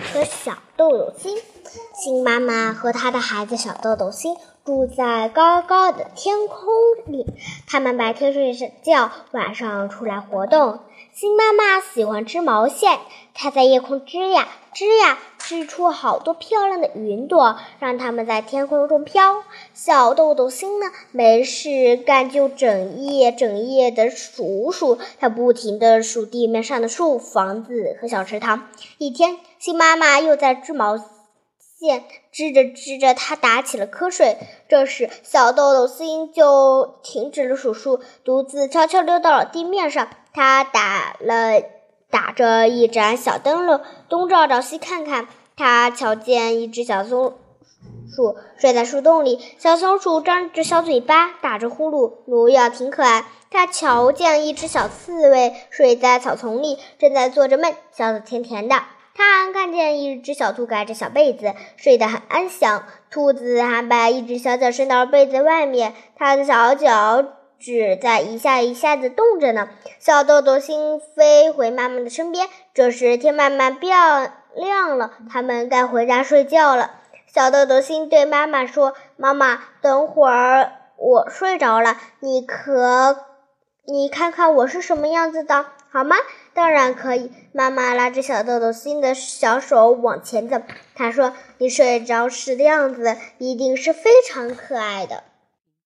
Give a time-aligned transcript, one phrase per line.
[0.00, 1.38] 和小豆豆星。
[1.94, 6.58] 星妈妈和她的孩子小豆豆星住在高高的天空
[7.06, 7.26] 里，
[7.66, 8.52] 他们白天睡
[8.82, 10.80] 觉，晚上出来活动。
[11.14, 12.98] 星妈妈喜欢织毛线，
[13.34, 19.42] 她在夜空织呀织呀，织出好多漂亮的云朵，让它们在天空中飘。
[19.74, 28.68] 小豆豆星呢，没事干就整夜整夜的数数，它不停地数地面上的树、房子和小池塘。
[28.98, 34.38] 一天，新妈妈又在织毛线，织着织着，她打起了瞌睡。
[34.68, 40.08] 这时，小豆豆星就停止了数数，独自悄悄溜到了地面上。
[40.34, 41.60] 他打了
[42.12, 43.80] 打着一盏小灯笼，
[44.10, 45.26] 东照照西看看。
[45.56, 47.38] 他瞧见一只小松
[48.14, 53.24] 鼠睡在树洞里，小松鼠张着小嘴巴，打着呼噜，模样挺可爱。
[53.50, 58.76] 他瞧见一只小刺猬睡在草丛里，正在做着梦，笑得甜甜的。
[59.14, 62.84] 他还看见一只小兔盖着小被子，睡得很安详。
[63.10, 67.24] 兔子还把一只小脚伸到被子外面，它的小脚。
[67.62, 69.68] 只在一下一下的动着呢。
[70.00, 72.48] 小豆豆心飞回妈妈的身边。
[72.74, 73.96] 这时天慢慢变
[74.54, 76.96] 亮了，他们该回家睡觉了。
[77.32, 83.16] 小豆豆心对妈妈说：“妈妈，等会儿我睡着了，你可
[83.86, 86.16] 你看看我是什么样子的，好吗
[86.52, 90.58] ？”“当然可以。”妈妈拉着小豆豆心的小手往前走。
[90.94, 95.24] 她说：“你睡着时的样子一定是非常可爱的。”